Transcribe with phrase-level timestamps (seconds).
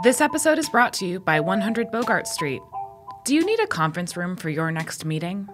[0.00, 2.62] This episode is brought to you by 100 Bogart Street.
[3.24, 5.48] Do you need a conference room for your next meeting?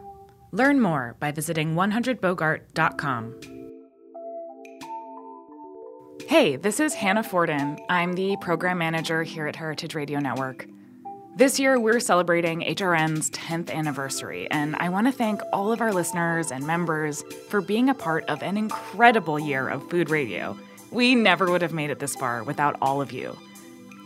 [0.52, 3.34] Learn more by visiting 100bogart.com.
[6.26, 7.78] Hey, this is Hannah Forden.
[7.90, 10.66] I'm the program manager here at Heritage Radio Network.
[11.36, 15.92] This year, we're celebrating HRN's 10th anniversary, and I want to thank all of our
[15.92, 20.56] listeners and members for being a part of an incredible year of food radio.
[20.90, 23.36] We never would have made it this far without all of you.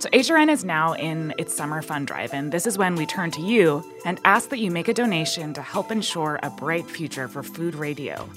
[0.02, 3.30] So, HRN is now in its summer fund drive, and this is when we turn
[3.30, 7.28] to you and ask that you make a donation to help ensure a bright future
[7.28, 8.28] for food radio.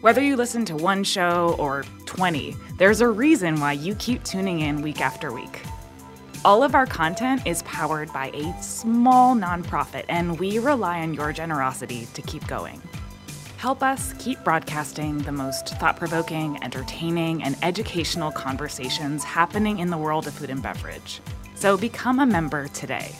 [0.00, 4.62] Whether you listen to one show or 20, there's a reason why you keep tuning
[4.62, 5.60] in week after week.
[6.44, 11.32] All of our content is powered by a small nonprofit, and we rely on your
[11.32, 12.82] generosity to keep going.
[13.60, 19.98] Help us keep broadcasting the most thought provoking, entertaining, and educational conversations happening in the
[19.98, 21.20] world of food and beverage.
[21.56, 23.14] So become a member today.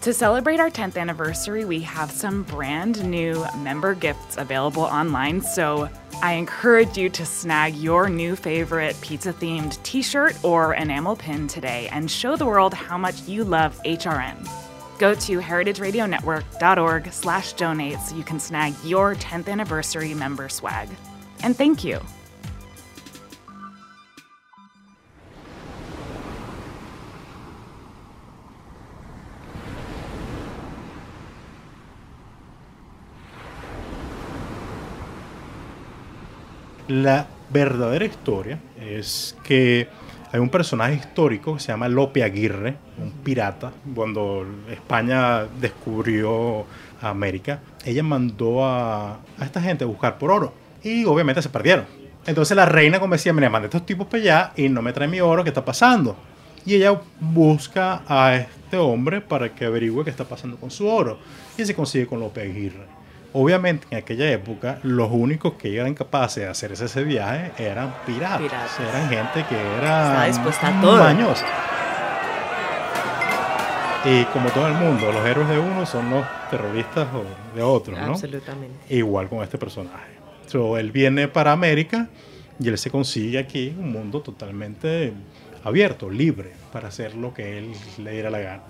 [0.00, 5.42] To celebrate our 10th anniversary, we have some brand new member gifts available online.
[5.42, 5.88] So
[6.22, 11.46] I encourage you to snag your new favorite pizza themed t shirt or enamel pin
[11.46, 14.67] today and show the world how much you love HRN.
[14.98, 20.88] Go to heritageradionetwork.org slash donate so you can snag your 10th anniversary member swag.
[21.42, 22.00] And thank you.
[36.88, 39.88] La verdadera historia es que
[40.30, 43.72] hay un personaje histórico que se llama Lope Aguirre, un pirata.
[43.94, 46.66] Cuando España descubrió
[47.00, 50.52] América, ella mandó a, a esta gente a buscar por oro.
[50.82, 51.86] Y obviamente se perdieron.
[52.26, 55.08] Entonces la reina como decía, mira, manda estos tipos para allá y no me trae
[55.08, 56.16] mi oro, ¿qué está pasando?
[56.66, 61.18] Y ella busca a este hombre para que averigüe qué está pasando con su oro.
[61.56, 62.97] Y se consigue con Lope Aguirre.
[63.32, 68.40] Obviamente en aquella época los únicos que eran capaces de hacer ese viaje eran piratas.
[68.40, 68.80] Piratas.
[68.80, 70.96] Eran gente que era dispuesta a todo.
[70.98, 71.46] mañosa.
[74.04, 77.08] Y como todo el mundo, los héroes de uno son los terroristas
[77.54, 78.12] de otros, ¿no?
[78.12, 78.94] Absolutamente.
[78.94, 80.12] Igual con este personaje.
[80.46, 82.08] So, él viene para América
[82.58, 85.12] y él se consigue aquí un mundo totalmente
[85.64, 88.62] abierto, libre, para hacer lo que él le diera la gana.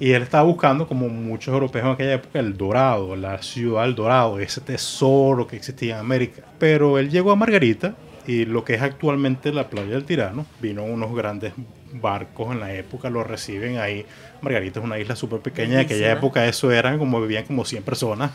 [0.00, 3.96] Y él estaba buscando, como muchos europeos en aquella época, el dorado, la ciudad del
[3.96, 6.42] dorado, ese tesoro que existía en América.
[6.58, 10.84] Pero él llegó a Margarita y lo que es actualmente la playa del Tirano, vino
[10.84, 11.54] unos grandes
[11.94, 14.04] barcos en la época, lo reciben ahí.
[14.40, 17.82] Margarita es una isla súper pequeña, en aquella época eso eran como vivían como 100
[17.82, 18.30] personas.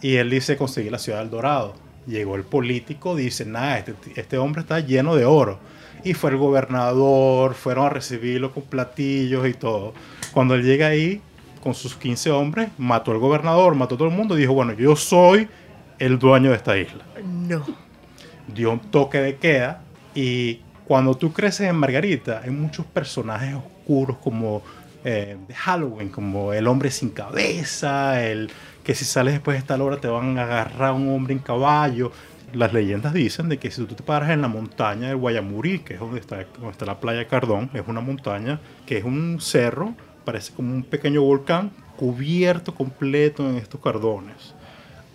[0.00, 1.74] Y él dice conseguir la ciudad del dorado.
[2.06, 5.60] Llegó el político, dice, nada, este, este hombre está lleno de oro.
[6.02, 9.92] Y fue el gobernador, fueron a recibirlo con platillos y todo.
[10.32, 11.20] Cuando él llega ahí,
[11.62, 14.72] con sus 15 hombres, mató al gobernador, mató a todo el mundo y dijo, bueno,
[14.72, 15.48] yo soy
[15.98, 17.04] el dueño de esta isla.
[17.24, 17.64] No.
[18.48, 19.82] Dio un toque de queda
[20.14, 24.62] y cuando tú creces en Margarita hay muchos personajes oscuros como
[25.04, 28.50] eh, de Halloween, como el hombre sin cabeza, el
[28.82, 32.10] que si sales después de esta hora te van a agarrar un hombre en caballo.
[32.52, 35.94] Las leyendas dicen de que si tú te paras en la montaña del Guayamurí, que
[35.94, 39.94] es donde está, donde está la playa Cardón, es una montaña que es un cerro,
[40.24, 44.54] parece como un pequeño volcán cubierto completo en estos cardones.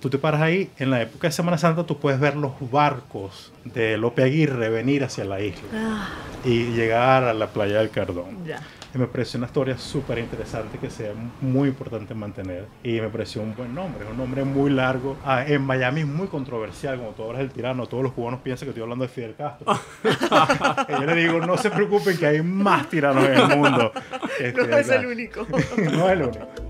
[0.02, 3.52] Tú te paras ahí, en la época de Semana Santa tú puedes ver los barcos
[3.64, 6.10] de Lope Aguirre venir hacia la isla Ah,
[6.44, 8.46] y llegar a la playa del Cardón.
[8.46, 8.62] ya.
[8.96, 11.12] Y me pareció una historia súper interesante que sea
[11.42, 12.66] muy importante mantener.
[12.82, 15.18] Y me pareció un buen nombre, es un nombre muy largo.
[15.26, 18.68] Ah, en Miami es muy controversial, como tú hablas del tirano, todos los cubanos piensan
[18.68, 19.78] que estoy hablando de Fidel Castro.
[20.88, 23.92] y yo le digo, no se preocupen que hay más tiranos en el mundo.
[24.38, 25.10] que No es el Castro".
[25.10, 25.48] único.
[25.78, 26.65] no es el único.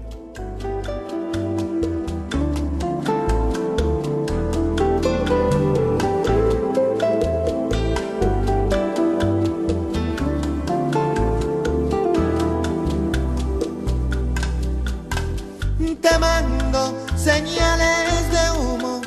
[17.26, 19.02] Señales de humo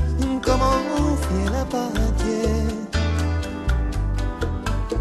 [0.45, 0.67] como
[0.99, 2.43] un fiel apache.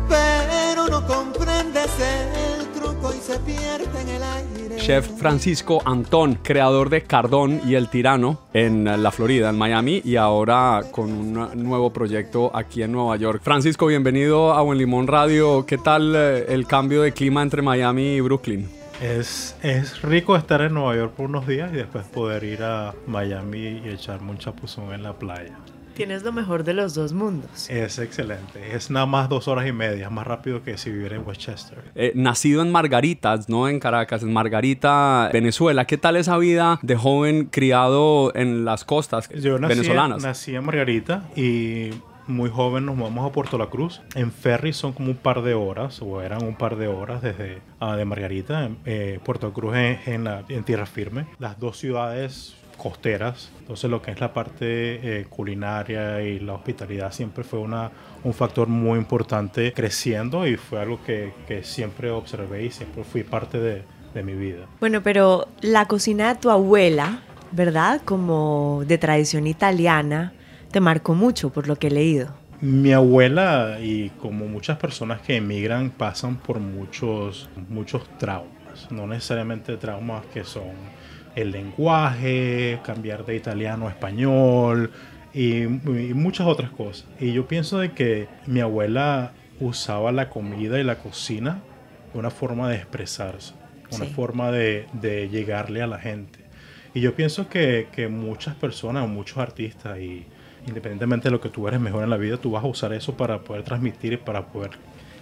[0.08, 4.76] Pero no comprendes el truco y se pierde en el aire.
[4.78, 10.00] Chef Francisco Antón, creador de Cardón y El Tirano en eh, la Florida, en Miami,
[10.06, 13.42] y ahora con un nuevo proyecto aquí en Nueva York.
[13.44, 15.66] Francisco, bienvenido a Buen Limón Radio.
[15.66, 18.77] ¿Qué tal eh, el cambio de clima entre Miami y Brooklyn?
[19.02, 22.94] Es, es rico estar en Nueva York por unos días y después poder ir a
[23.06, 25.54] Miami y echarme un chapuzón en la playa.
[25.94, 27.70] Tienes lo mejor de los dos mundos.
[27.70, 28.76] Es excelente.
[28.76, 31.80] Es nada más dos horas y media, más rápido que si viviera en Westchester.
[31.96, 35.86] Eh, nacido en Margaritas, no en Caracas, en Margarita, Venezuela.
[35.86, 40.22] ¿Qué tal esa vida de joven criado en las costas Yo nací, venezolanas?
[40.22, 41.90] nací en Margarita y
[42.28, 44.02] muy joven nos mudamos a Puerto La Cruz.
[44.16, 47.62] En ferry son como un par de horas, o eran un par de horas desde
[47.80, 48.70] ah, de Margarita.
[48.86, 51.26] Eh, Puerto La Cruz en, en tierra firme.
[51.40, 53.50] Las dos ciudades costeras.
[53.60, 54.66] Entonces lo que es la parte
[55.20, 57.92] eh, culinaria y la hospitalidad siempre fue una,
[58.24, 61.34] un factor muy importante creciendo y fue algo que,
[61.64, 64.66] siempre observé y siempre fui parte de mi vida.
[64.80, 67.20] Bueno, pero la cocina de tu abuela,
[67.52, 68.02] ¿verdad?
[68.04, 70.34] Como de tradición italiana,
[70.72, 72.30] te marcó mucho por lo que he leído.
[72.62, 79.78] Mi abuela y como muchas personas que emigran pasan por muchos, muchos traumas, no necesariamente
[79.78, 80.72] traumas que son
[81.36, 84.92] el lenguaje, cambiar de italiano a español
[85.34, 85.68] y, y
[86.16, 87.06] muchas otras cosas.
[87.20, 91.60] Y yo pienso de que mi abuela usaba la comida y la cocina
[92.14, 93.54] una forma de expresarse,
[93.92, 94.14] una Sí.
[94.14, 96.40] forma de, de llegarle a la gente.
[96.96, 100.26] Y yo pienso que, que muchas personas, muchos artistas, y
[100.68, 103.16] independientemente de lo que tú eres mejor en la vida, tú vas a usar eso
[103.16, 104.72] para poder transmitir y para poder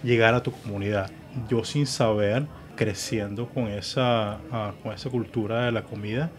[0.02, 1.10] llegar a tu comunidad.
[1.48, 6.30] Yo sin saber, creciendo con esa, ah, con esa cultura de la comida,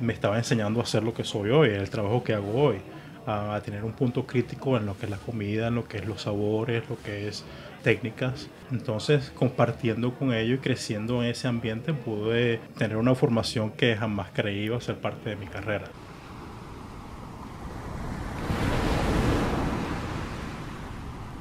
[0.00, 2.78] me estaba enseñando a hacer lo que soy hoy, el trabajo que hago hoy,
[3.26, 6.06] a, tener un punto crítico en lo que es la comida, en lo que es
[6.06, 7.44] los sabores, lo que es
[7.82, 8.48] técnicas.
[8.70, 14.28] Entonces, compartiendo con ellos y creciendo en ese ambiente, pude tener una formación que jamás
[14.32, 15.86] creí iba ser parte de mi carrera.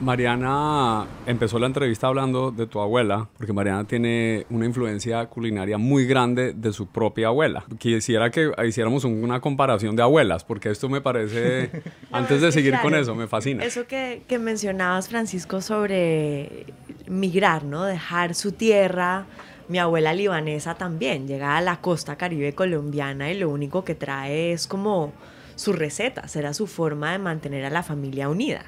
[0.03, 6.05] Mariana empezó la entrevista hablando de tu abuela, porque Mariana tiene una influencia culinaria muy
[6.05, 7.63] grande de su propia abuela.
[7.77, 11.71] Quisiera que hiciéramos un- una comparación de abuelas, porque esto me parece,
[12.11, 13.63] antes de seguir con eso, me fascina.
[13.63, 16.65] Eso que, que mencionabas, Francisco, sobre
[17.07, 17.83] migrar, ¿no?
[17.83, 19.25] Dejar su tierra.
[19.69, 24.51] Mi abuela libanesa también llega a la costa caribe colombiana y lo único que trae
[24.51, 25.13] es como
[25.55, 28.65] sus recetas, era su forma de mantener a la familia unida.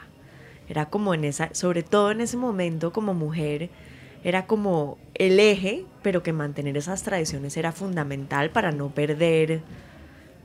[0.68, 3.70] Era como en esa, sobre todo en ese momento como mujer,
[4.24, 9.62] era como el eje, pero que mantener esas tradiciones era fundamental para no perder,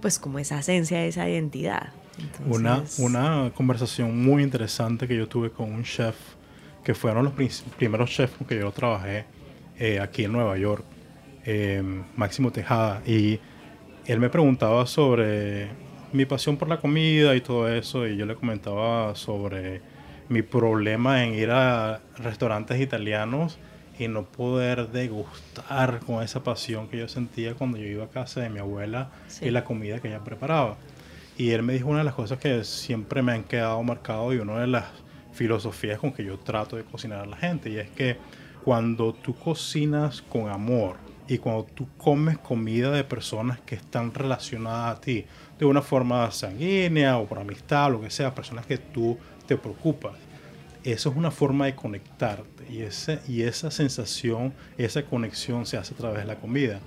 [0.03, 1.89] pues como esa esencia, esa identidad.
[2.47, 6.17] Una, Entonces- una conversación muy interesante que yo tuve con un chef,
[6.85, 7.33] que fueron los
[7.79, 9.25] primeros chefs con que yo trabajé
[9.79, 10.85] eh, aquí en Nueva York,
[11.47, 11.83] eh,
[12.17, 13.39] Máximo Tejada, y
[14.07, 15.69] él me preguntaba sobre
[16.13, 19.81] mi pasión por la comida y todo eso, y yo le comentaba sobre
[20.31, 23.59] mi problema en ir a restaurantes italianos
[23.99, 28.41] y no poder degustar con esa pasión que yo sentía cuando yo iba a casa
[28.41, 29.47] de mi abuela Sí.
[29.47, 30.77] y la comida que ella preparaba.
[31.37, 34.39] Y él me dijo una de las cosas que siempre me han quedado marcado y
[34.39, 34.85] una de las
[35.33, 37.69] filosofías con que yo trato de cocinar a la gente.
[37.71, 38.17] Y es que
[38.65, 44.97] cuando tú cocinas con amor y cuando tú comes comida de personas que están relacionadas
[44.97, 45.25] a ti
[45.59, 49.19] de una forma sanguínea o por amistad lo que sea, personas que tú
[49.51, 50.13] te preocupas,
[50.85, 55.93] eso es una forma de conectarte y, ese, y esa sensación, esa conexión se hace
[55.93, 56.79] a través de la comida.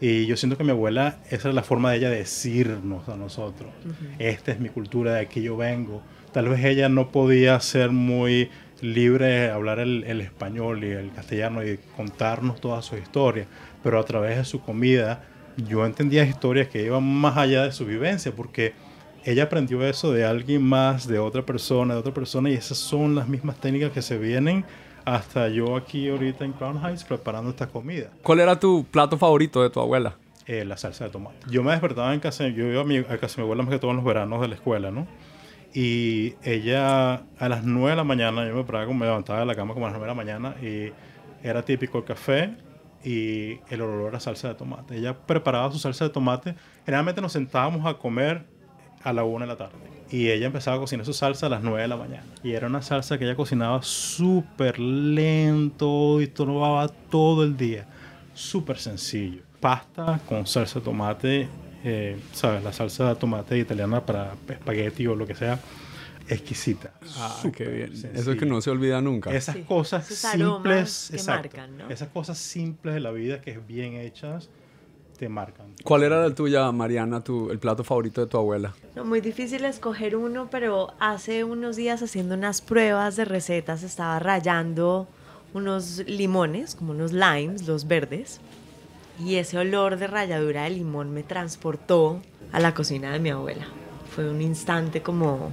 [0.00, 3.72] Y yo siento que mi abuela, esa es la forma de ella decirnos a nosotros,
[4.20, 6.02] esta es mi cultura, de aquí yo vengo.
[6.30, 8.48] Tal vez ella no podía ser muy
[8.80, 13.46] libre de hablar el, el español y el castellano y contarnos toda su historia,
[13.82, 15.24] pero a través de su comida
[15.56, 18.72] yo entendía historias que iban más allá de su vivencia, porque
[19.24, 23.14] ella aprendió eso de alguien más, de otra persona, de otra persona, y esas son
[23.14, 24.64] las mismas técnicas que se vienen
[25.04, 28.10] hasta yo aquí ahorita en Crown Heights preparando esta comida.
[28.22, 30.16] ¿Cuál era tu plato favorito de tu abuela?
[30.46, 31.38] Eh, la salsa de tomate.
[31.50, 33.72] Yo me despertaba en casa, yo iba a, mi, a casa de mi abuela más
[33.72, 35.06] que todo en los veranos de la escuela, ¿no?
[35.72, 39.54] Y ella a las 9 de la mañana, yo me paraba, me levantaba de la
[39.54, 40.92] cama como a las 9 de la mañana y
[41.42, 42.56] era típico el café
[43.02, 44.96] y el olor a salsa de tomate.
[44.96, 46.54] Ella preparaba su salsa de tomate.
[46.84, 48.46] Generalmente nos sentábamos a comer
[49.04, 49.74] a la 1 de la tarde.
[50.10, 52.24] Y ella empezaba a cocinar su salsa a las 9 de la mañana.
[52.42, 57.86] Y era una salsa que ella cocinaba súper lento y tomaba todo el día.
[58.34, 59.42] Súper sencillo.
[59.60, 61.48] Pasta con salsa de tomate,
[61.84, 62.62] eh, ¿sabes?
[62.62, 65.58] La salsa de tomate italiana para espagueti o lo que sea.
[66.28, 66.92] Exquisita.
[67.18, 67.92] Ah, qué bien.
[68.14, 69.30] Eso es que no se olvida nunca.
[69.34, 71.90] Esas Sí, cosas esos simples, que exacto, marcan, ¿no?
[71.90, 74.48] esas cosas simples de la vida que es bien hechas,
[75.16, 75.66] te marcan.
[75.82, 78.74] ¿Cuál era la tuya, Mariana, tu, el plato favorito de tu abuela?
[78.94, 84.18] No, muy difícil escoger uno, pero hace unos días haciendo unas pruebas de recetas estaba
[84.18, 85.06] rayando
[85.52, 88.40] unos limones, como unos limes, los verdes,
[89.18, 92.20] y ese olor de ralladura de limón me transportó
[92.52, 93.66] a la cocina de mi abuela.
[94.14, 95.52] Fue un instante como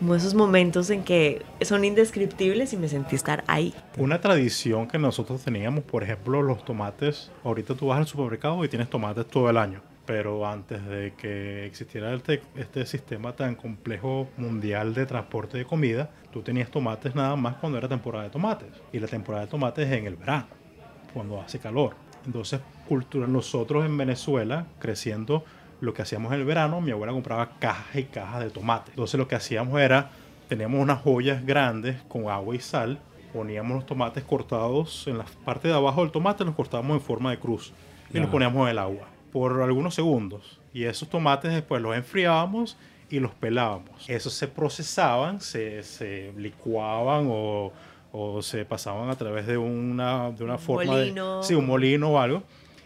[0.00, 3.74] como esos momentos en que son indescriptibles y me sentí estar ahí.
[3.98, 7.30] Una tradición que nosotros teníamos, por ejemplo, los tomates.
[7.44, 9.82] Ahorita tú vas al supermercado y tienes tomates todo el año.
[10.06, 16.10] Pero antes de que existiera este, este sistema tan complejo mundial de transporte de comida,
[16.32, 18.70] tú tenías tomates nada más cuando era temporada de tomates.
[18.94, 20.46] Y la temporada de tomates es en el verano,
[21.12, 21.94] cuando hace calor.
[22.24, 25.44] Entonces, cultura, nosotros en Venezuela, creciendo,
[25.80, 28.90] lo que hacíamos en el verano, mi abuela compraba cajas y cajas de tomate.
[28.90, 30.10] Entonces lo que hacíamos era,
[30.48, 32.98] teníamos unas ollas grandes con agua y sal,
[33.32, 37.30] poníamos los tomates cortados en la parte de abajo del tomate, los cortábamos en forma
[37.30, 37.72] de cruz
[38.12, 40.58] y los poníamos en el agua por algunos segundos.
[40.72, 42.76] Y esos tomates después los enfriábamos
[43.08, 44.08] y los pelábamos.
[44.08, 47.72] Esos se procesaban, se, se licuaban o,
[48.12, 51.38] o, se pasaban a través de una, de una forma molino.
[51.38, 51.44] de...
[51.44, 52.42] Sí, un molino o algo.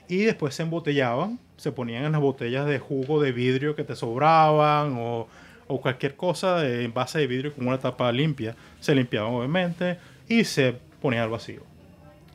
[0.09, 3.95] Y después se embotellaban se ponían en las botellas de jugo de vidrio que te
[3.97, 5.29] sobraban o,
[5.67, 8.57] o cualquier cosa de envase de vidrio con una tapa limpia.
[8.81, 11.63] Se limpiaban obviamente y se ponían al vacío.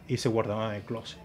[0.07, 1.19] Y se guardaban en el closet.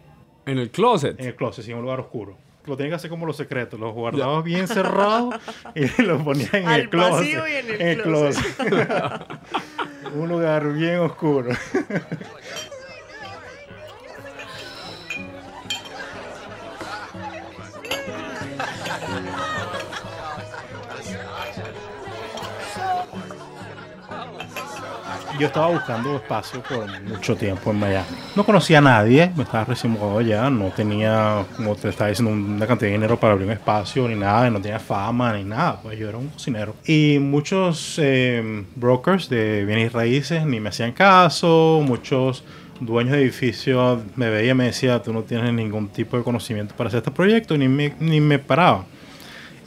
[0.47, 1.19] ¿En el closet?
[1.19, 2.37] En el closet, sí, en un lugar oscuro.
[2.67, 3.79] Lo tenían que hacer como los secretos.
[3.79, 5.37] Los guardabas bien cerrados
[5.75, 7.13] y los ponían en Al el closet.
[7.13, 8.45] vacío y en el closet.
[10.15, 11.51] un lugar bien oscuro.
[25.38, 28.07] yo estaba buscando espacio por mucho tiempo en Miami.
[28.37, 32.33] No conocía a nadie, me estaba recién mudado allá, no tenía, como te estaba diciendo,
[32.33, 35.81] una cantidad de dinero para abrir un espacio ni nada, no tenía fama ni nada,
[35.83, 36.76] pues yo era un cocinero.
[36.87, 42.45] Y muchos eh, brokers de bienes y raíces ni me hacían caso, muchos
[42.81, 46.75] dueños de edificios me veían y me decían, tú no tienes ningún tipo de conocimiento
[46.76, 48.85] para hacer este proyecto, ni me, ni me paraban.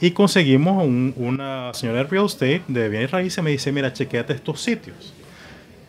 [0.00, 4.32] Y conseguimos un, una señora de real estate de bienes raíces, me dice, mira, chequeate
[4.32, 5.14] estos sitios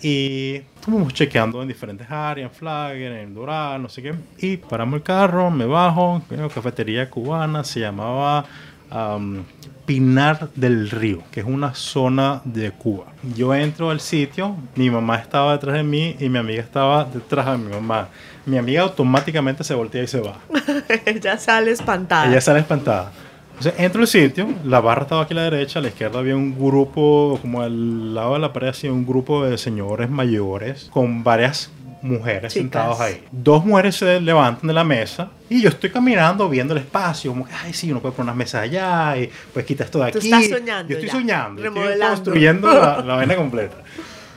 [0.01, 4.13] y estuvimos chequeando en diferentes áreas, en Flagger, en Doral, no sé qué.
[4.37, 8.45] Y paramos el carro, me bajo, una cafetería cubana, se llamaba
[8.91, 9.43] um,
[9.85, 13.07] Pinar del Río, que es una zona de Cuba.
[13.35, 17.47] Yo entro al sitio, mi mamá estaba detrás de mí y mi amiga estaba detrás
[17.47, 18.07] de mi mamá.
[18.45, 20.37] Mi amiga automáticamente se voltea y se va.
[21.05, 22.29] Ella sale espantada.
[22.29, 23.11] Ella sale espantada.
[23.59, 26.33] Entonces entro al sitio, la barra estaba aquí a la derecha, a la izquierda había
[26.33, 31.25] un grupo, como al lado de la pared, así un grupo de señores mayores con
[31.25, 31.69] varias
[32.01, 33.21] mujeres sentadas ahí.
[33.31, 37.45] Dos mujeres se levantan de la mesa y yo estoy caminando viendo el espacio, como
[37.45, 40.19] que, ay, sí, uno puede poner unas mesas allá y pues quita esto de aquí.
[40.19, 42.15] Tú estás soñando Yo estoy ya, soñando, estoy remodelando.
[42.15, 43.75] construyendo la, la vaina completa.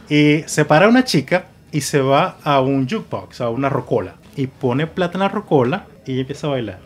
[0.09, 4.49] Y se para una chica y se va a un jukebox, a una rocola, y
[4.49, 6.81] pone plata en la rocola y empieza a bailar.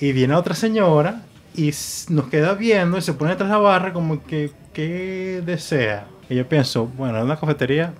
[0.00, 1.22] Y viene otra señora
[1.54, 1.72] y
[2.10, 6.06] nos queda viendo y se pone detrás de la barra como que, ¿qué desea?
[6.28, 7.94] Y yo pienso, bueno, en una cafetería,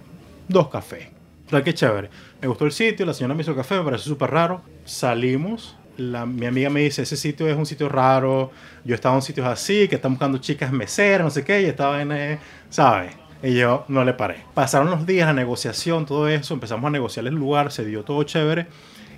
[0.49, 1.09] dos cafés.
[1.49, 2.11] Sea, qué chévere.
[2.41, 4.61] Me gustó el sitio, la señora me hizo café, me pareció súper raro.
[4.85, 8.51] Salimos, la, mi amiga me dice, ese sitio es un sitio raro,
[8.85, 12.03] yo estaba en sitios así, que están buscando chicas meseras, no sé qué, y estaba
[12.03, 12.39] en, eh,
[12.69, 13.13] ¿sabes?
[13.43, 14.45] Y yo no le paré.
[14.53, 18.23] Pasaron los días, la negociación, todo eso, empezamos a negociar el lugar, se dio todo
[18.25, 18.67] chévere.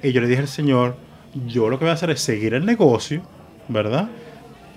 [0.02, 0.96] Y yo le dije al señor,
[1.46, 3.22] yo lo que voy a hacer es seguir el negocio,
[3.68, 4.08] ¿verdad?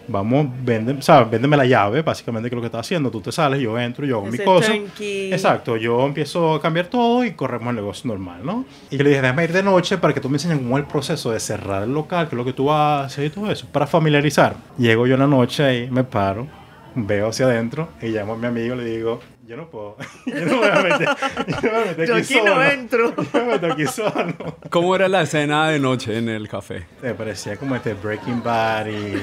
[0.07, 1.31] Vamos, vende, ¿sabes?
[1.31, 3.09] véndeme la llave, básicamente que es lo que está haciendo.
[3.09, 4.73] Tú te sales, yo entro, yo hago mi cosa.
[4.73, 5.31] turnkey.
[5.31, 8.65] Exacto, yo empiezo a cambiar todo y corremos el negocio normal, ¿no?
[8.89, 10.83] Y yo le dije, déjame ir de noche para que tú me enseñes cómo es
[10.83, 13.65] el proceso de cerrar el local, qué es lo que tú haces y todo eso,
[13.71, 14.55] para familiarizar.
[14.77, 16.47] Llego yo en la noche y me paro,
[16.95, 20.45] veo hacia adentro y llamo a mi amigo y le digo, yo no puedo, yo
[20.45, 21.07] no me voy a meter,
[21.47, 22.63] yo no me voy a meter Yo aquí, aquí no solo.
[22.63, 23.15] entro.
[23.15, 24.33] Yo me meto aquí solo.
[24.69, 26.85] ¿Cómo era la escena de noche en el café?
[27.01, 29.15] Me parecía como este Breaking Bad y,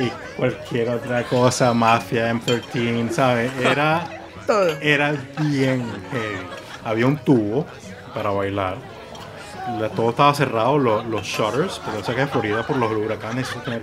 [0.00, 3.52] y cualquier otra cosa, Mafia, M13, ¿sabes?
[3.60, 4.04] Era,
[4.46, 4.68] Todo.
[4.80, 6.46] era bien heavy.
[6.84, 7.64] Había un tubo
[8.14, 8.76] para bailar.
[9.78, 12.90] La- todo estaba cerrado, lo- los shutters, porque yo sé que en Florida por los
[12.90, 13.82] huracanes tener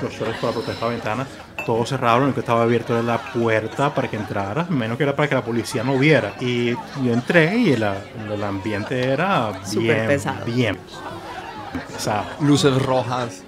[0.00, 1.26] los, shutters para proteger la ventana.
[1.66, 5.02] Todo cerrado, lo único que estaba abierto era la puerta para que entraras, menos que
[5.02, 6.34] era para que la policía no viera.
[6.40, 10.44] Y yo entré y el, el ambiente era bien, pesado.
[10.44, 10.78] bien
[11.92, 13.42] pesado Luces rojas.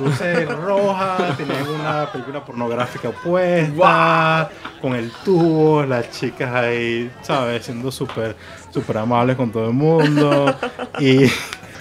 [0.00, 7.64] luces rojas, tenían una película pornográfica puesta, con el tubo, las chicas ahí, ¿sabes?
[7.64, 8.34] Siendo súper
[8.70, 10.54] súper amables con todo el mundo.
[10.98, 11.26] Y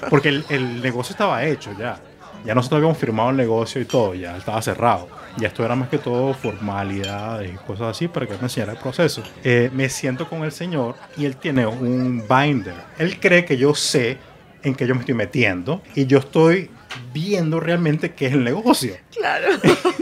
[0.09, 1.97] porque el, el negocio estaba hecho ya.
[2.45, 5.07] Ya nosotros habíamos firmado el negocio y todo, ya estaba cerrado.
[5.37, 8.73] Ya esto era más que todo formalidades y cosas así para que él me enseñara
[8.73, 9.23] el proceso.
[9.43, 12.75] Eh, me siento con el señor y él tiene un binder.
[12.97, 14.17] Él cree que yo sé
[14.63, 16.69] en qué yo me estoy metiendo y yo estoy
[17.13, 18.95] viendo realmente qué es el negocio.
[19.11, 19.47] Claro.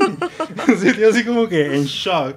[0.49, 2.35] Entonces, yo así como que en shock.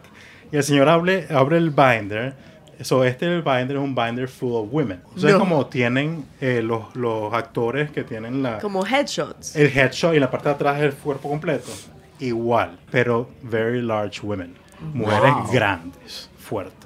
[0.50, 2.34] Y el señor abre, abre el binder.
[2.80, 5.00] So, este el binder es un binder full of women.
[5.14, 5.38] O sea, No.
[5.38, 9.54] como tienen eh, los, los actores que tienen la, Como headshots.
[9.56, 11.70] el headshot y la parte de atrás el cuerpo completo.
[12.18, 14.54] Igual, pero very large women.
[14.94, 15.52] Mujeres Wow.
[15.52, 16.81] grandes, fuertes.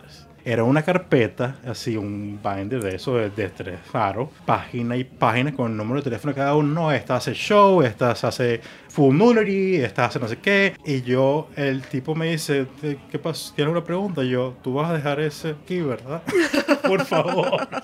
[0.49, 5.53] Era una carpeta, así, un binder de eso, de, de tres faros, página y página
[5.53, 6.73] con el número de teléfono de cada uno.
[6.73, 10.77] No, esta hace show, esta hace full nudity, esta hace no sé qué.
[10.85, 13.53] Y yo, el tipo me dice, "¿Qué- ¿qué pasa?
[13.57, 14.23] ¿Tienes una pregunta?
[14.23, 16.23] Y yo, tú vas a dejar ese aquí, ¿verdad?
[16.87, 17.67] Por favor.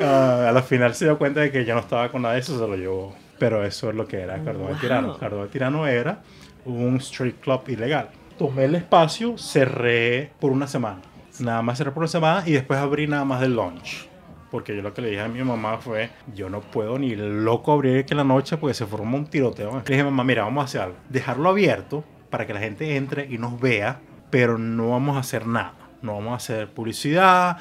[0.00, 2.40] Ah, a la final se dio cuenta de que ya no estaba con nada de
[2.40, 3.14] eso, se lo llevó.
[3.38, 4.76] Pero eso es lo que era Cardón Wow.
[4.80, 5.16] Tirano.
[5.18, 6.20] Cardón el Tirano era
[6.64, 8.08] un street club ilegal.
[8.42, 11.00] Tomé el espacio, cerré por una semana.
[11.38, 14.08] Nada más cerré por una semana y después abrí nada más del lunch.
[14.50, 17.70] Porque yo lo que le dije a mi mamá fue, yo no puedo ni loco
[17.70, 19.70] abrir que en la noche porque se forma un tiroteo.
[19.76, 20.96] Le dije, mamá, mira, vamos a hacer algo.
[21.08, 25.46] Dejarlo abierto para que la gente entre y nos vea, pero no vamos a hacer
[25.46, 25.74] nada.
[26.02, 27.58] No vamos a hacer publicidad,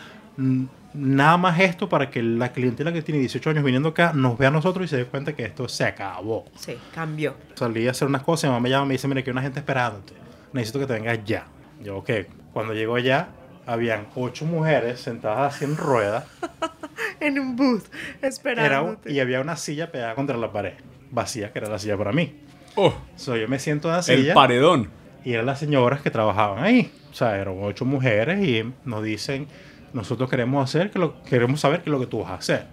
[0.95, 4.47] nada más esto para que la clientela que tiene 18 años viniendo acá nos vea
[4.47, 6.45] a nosotros y se dé cuenta que esto se acabó.
[6.55, 7.35] Sí, cambió.
[7.53, 9.33] Salí a hacer unas cosas, mi mamá me llama y me dice, mira, que hay
[9.33, 10.20] una gente esperándote.
[10.53, 11.47] Necesito que te vengas ya.
[11.83, 12.09] Yo, ok.
[12.53, 13.29] Cuando llego allá,
[13.65, 16.25] habían ocho mujeres sentadas así en ruedas
[17.19, 17.85] En un booth,
[18.19, 19.11] era, esperándote.
[19.11, 20.73] y había una silla pegada contra la pared,
[21.11, 22.39] vacía, que era la silla para mí.
[22.75, 24.89] Oh, So, yo me siento en la el silla paredón.
[25.23, 26.91] y eran las señoras que trabajaban ahí.
[27.11, 29.47] O sea, eran ocho mujeres y nos dicen,
[29.93, 32.65] nosotros queremos hacer, que lo, queremos saber qué es lo que tú vas a hacer.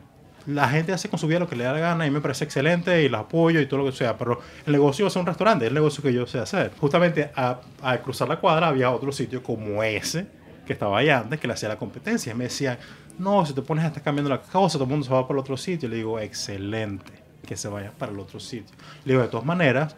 [0.49, 2.45] La gente hace con su vida lo que le da la gana y me parece
[2.45, 5.67] excelente y los apoyo y todo lo que sea, pero el negocio es un restaurante,
[5.67, 6.73] es el negocio que yo sé hacer.
[6.81, 10.27] Justamente a- al cruzar la cuadra había otro sitio como ese
[10.67, 12.35] que estaba ahí antes que le hacía la competencia.
[12.35, 12.79] Me decían,
[13.19, 15.35] no, si te pones a estar cambiando la cosa, todo el mundo se va para
[15.39, 15.89] el otro sitio.
[15.89, 17.13] Le digo, excelente,
[17.47, 18.75] que se vayan para el otro sitio.
[19.05, 19.97] Le digo, de todas maneras,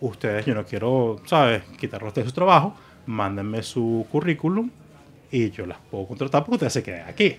[0.00, 2.74] ustedes, yo no quiero, ¿sabes?, quitarlos de su trabajo,
[3.06, 4.70] mándenme su currículum
[5.30, 7.36] y yo las puedo contratar porque ustedes se queden aquí.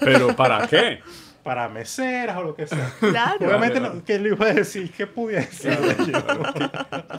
[0.00, 1.00] ¿Pero para qué?
[1.48, 2.92] Para meseras o lo que sea.
[3.00, 3.46] Claro.
[3.46, 4.92] Obviamente, no, ¿qué le iba a decir?
[4.92, 5.78] ¿Qué pudiese?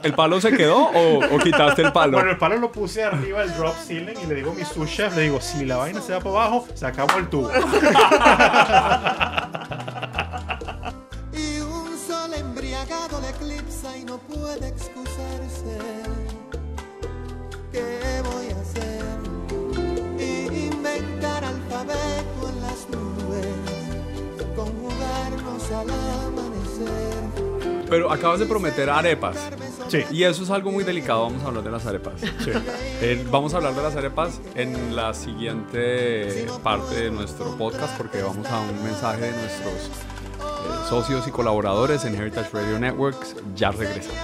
[0.04, 2.18] ¿El palo se quedó o, o quitaste el palo?
[2.18, 4.88] Bueno, el palo lo puse arriba del drop ceiling y le digo a mi sous
[4.88, 7.50] chef, le digo, si la vaina se va para abajo, se acabó el tubo.
[11.34, 15.80] Y un sol embriagado le eclipsa y no puede excusarse.
[17.72, 19.04] ¿Qué voy a hacer?
[20.54, 22.19] Inventar alfabeto
[27.90, 29.38] Pero acabas de prometer arepas.
[29.88, 31.24] Sí, Y eso es algo muy delicado.
[31.24, 32.14] Vamos a hablar de las arepas.
[32.22, 32.52] sí.
[33.02, 38.22] Eh, vamos a hablar de las arepas en la siguiente parte de nuestro podcast porque
[38.22, 43.36] vamos a un mensaje de nuestros eh, socios y colaboradores en Heritage Radio Networks.
[43.56, 44.20] Ya regresamos.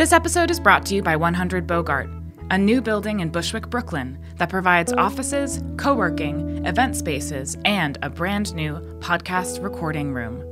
[0.00, 2.08] This episode is brought to you by 100 Bogart,
[2.50, 8.08] a new building in Bushwick, Brooklyn that provides offices, co working, event spaces, and a
[8.08, 10.42] brand new podcast recording room.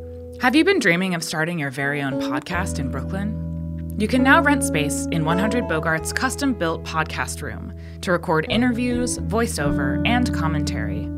[0.43, 3.97] Have you been dreaming of starting your very own podcast in Brooklyn?
[3.99, 9.19] You can now rent space in 100 Bogart's custom built podcast room to record interviews,
[9.21, 11.09] voiceover, and commentary.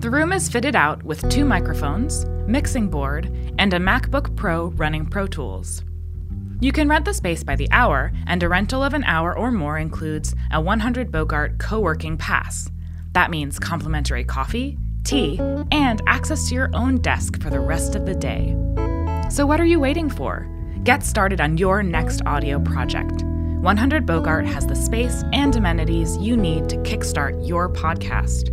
[0.00, 5.06] The room is fitted out with two microphones, mixing board, and a MacBook Pro running
[5.06, 5.82] Pro Tools.
[6.62, 9.50] You can rent the space by the hour, and a rental of an hour or
[9.50, 12.70] more includes a 100 Bogart co working pass.
[13.14, 15.40] That means complimentary coffee, tea,
[15.72, 18.54] and access to your own desk for the rest of the day.
[19.30, 20.46] So, what are you waiting for?
[20.84, 23.24] Get started on your next audio project.
[23.24, 28.50] 100 Bogart has the space and amenities you need to kickstart your podcast.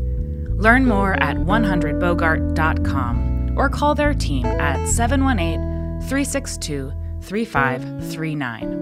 [0.58, 5.60] Learn more at 100bogart.com or call their team at 718
[6.08, 6.94] 362
[7.28, 8.78] 3539.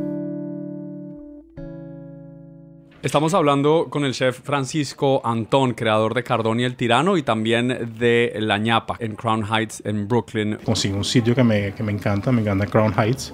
[3.01, 7.95] Estamos hablando con el chef Francisco Antón, creador de Cardón y el Tirano y también
[7.97, 10.58] de La ñapa en Crown Heights en Brooklyn.
[10.63, 13.34] Consigo un sitio que me, que me encanta, me encanta Crown Heights.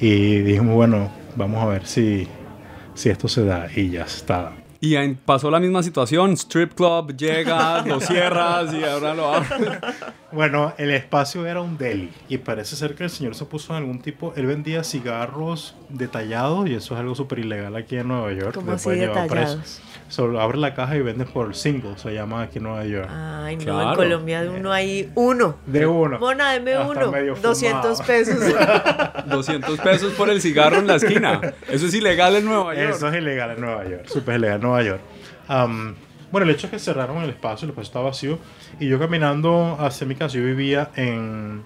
[0.00, 2.26] Y dijimos, bueno, vamos a ver si,
[2.94, 3.68] si esto se da.
[3.74, 4.52] Y ya está.
[4.80, 9.78] Y pasó la misma situación, strip club, llegas, lo cierras y ahora lo abres.
[10.30, 13.78] Bueno, el espacio era un deli y parece ser que el señor se puso en
[13.78, 18.30] algún tipo, él vendía cigarros detallados y eso es algo súper ilegal aquí en Nueva
[18.32, 18.54] York.
[18.54, 19.80] ¿Cómo así detallados?
[20.08, 23.08] Solo abre la caja y venden por single, se llama aquí en Nueva York.
[23.10, 23.88] Ay, no, Claro.
[23.90, 25.56] en Colombia de uno hay uno.
[25.66, 26.18] De uno.
[26.18, 27.10] Mona, deme uno.
[27.10, 28.06] medio 200 fumado.
[28.06, 28.38] pesos.
[29.26, 31.40] 200 pesos por el cigarro en la esquina.
[31.68, 32.94] Eso es ilegal en Nueva York.
[32.96, 35.00] Eso es ilegal en Nueva York, súper ilegal en Nueva York.
[35.46, 35.94] Am,
[36.30, 38.38] bueno, el hecho es que cerraron el espacio, el espacio estaba vacío.
[38.80, 41.62] Y yo caminando hacia mi casa, yo vivía en,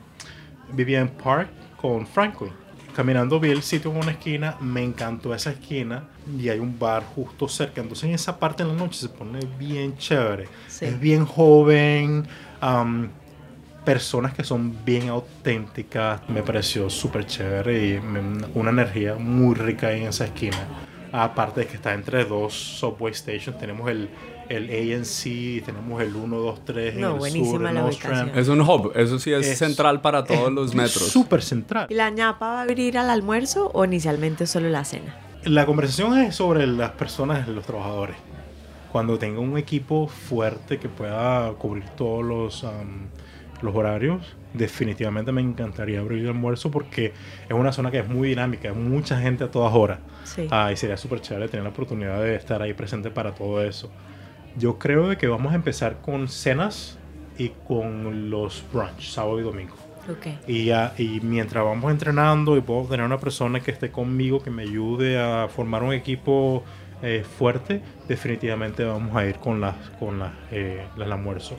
[0.73, 1.49] vivía en Park
[1.81, 2.53] con Franklin.
[2.95, 6.05] Caminando vi el sitio en una esquina, me encantó esa esquina
[6.39, 7.81] y hay un bar justo cerca.
[7.81, 10.47] Entonces en esa parte en la noche se pone bien chévere.
[10.69, 10.85] Sí.
[10.85, 12.27] Es bien joven,
[13.85, 16.21] personas que son bien auténticas.
[16.29, 20.59] Me pareció súper chévere y me- una energía muy rica en esa esquina.
[21.11, 24.09] Aparte de que está entre dos subway stations, tenemos el,
[24.49, 28.23] el ANC, tenemos el 1, 2, 3 en No, el sur, el la Nostrand.
[28.29, 28.39] ubicación.
[28.39, 31.09] Es un hub, eso sí es, Es- central para todos es los metros.
[31.09, 31.87] Súper central.
[31.91, 35.15] ¿Y la ñapa va a abrir al almuerzo o inicialmente solo la cena?
[35.45, 38.17] La conversación es sobre las personas, los trabajadores.
[38.93, 43.07] Cuando tenga un equipo fuerte que pueda cubrir todos los, am,
[43.63, 48.29] los horarios, definitivamente me encantaría abrir el almuerzo porque es una zona que es muy
[48.29, 49.99] dinámica, hay mucha gente a todas horas.
[50.25, 50.47] Sí.
[50.51, 53.91] Ah, y sería súper chévere tener la oportunidad de estar ahí presente para todo eso.
[54.57, 56.99] Yo creo de que vamos a empezar con cenas
[57.39, 59.75] y con los brunch, sábado y domingo.
[60.11, 60.49] Ok.
[60.49, 64.63] Y, y mientras vamos entrenando y puedo tener una persona que esté conmigo, que me
[64.63, 66.65] ayude a formar un equipo
[67.03, 71.57] eh, fuerte, definitivamente vamos a ir con, las, con las, eh, el almuerzo.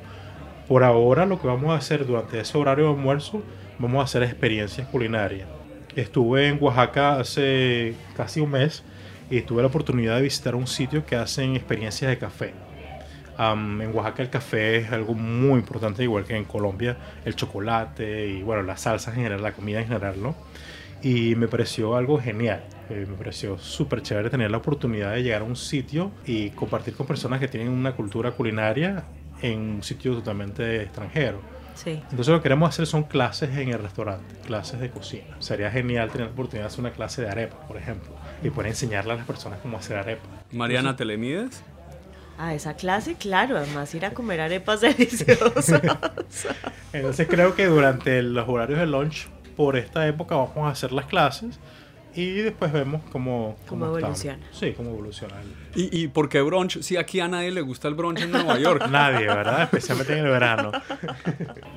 [0.67, 3.41] Por ahora lo que vamos a hacer durante ese horario de almuerzo,
[3.79, 5.47] vamos a hacer experiencias culinarias.
[5.95, 8.83] Estuve en Oaxaca hace casi un mes
[9.29, 12.53] y tuve la oportunidad de visitar un sitio que hacen experiencias de café.
[13.37, 18.27] Am, en Oaxaca el café es algo muy importante, igual que en Colombia, el chocolate
[18.27, 20.35] y bueno, las salsas en general, la comida en general, ¿no?
[21.01, 25.41] Y me pareció algo genial, eh, me pareció súper chévere tener la oportunidad de llegar
[25.41, 29.03] a un sitio y compartir con personas que tienen una cultura culinaria
[29.41, 31.41] en un sitio totalmente extranjero.
[31.75, 31.91] Sí.
[32.11, 35.35] Entonces lo que queremos hacer son clases en el restaurante, clases de cocina.
[35.39, 38.11] Sería genial tener la oportunidad de hacer una clase de arepa, por ejemplo,
[38.43, 40.27] y poder enseñarle a las personas cómo hacer arepa.
[40.51, 41.63] Mariana, ¿te le mides?
[42.37, 43.57] A esa clase, claro.
[43.57, 45.73] Además, ir a comer arepas deliciosas.
[46.93, 51.05] Entonces creo que durante los horarios de lunch, por esta época, vamos a hacer las
[51.05, 51.59] clases
[52.15, 54.39] y después vemos cómo, Cómo evoluciona.
[54.51, 55.35] Sí, cómo evoluciona.
[55.75, 56.81] ¿Y, ¿Y por qué brunch?
[56.81, 58.87] Si aquí a nadie le gusta el brunch en Nueva York.
[58.91, 59.63] Nadie, ¿verdad?
[59.63, 60.71] Especialmente en el verano.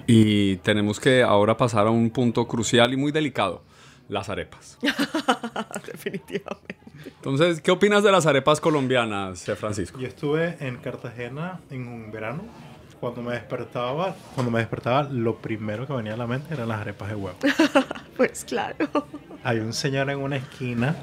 [0.07, 3.63] Y tenemos que ahora pasar a un punto crucial y muy delicado,
[4.09, 4.79] las arepas.
[5.87, 6.77] Definitivamente.
[7.05, 9.99] Entonces, ¿qué opinas de las arepas colombianas, eh, Francisco?
[9.99, 12.43] Yo estuve en Cartagena en un verano.
[13.01, 16.81] Cuando me despertaba, cuando me despertaba, lo primero que venía a la mente eran las
[16.81, 17.37] arepas de huevo.
[18.17, 18.77] Pues claro.
[19.45, 20.97] Hay un señor en una esquina,